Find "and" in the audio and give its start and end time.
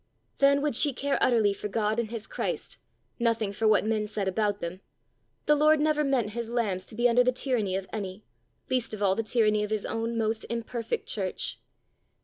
1.99-2.09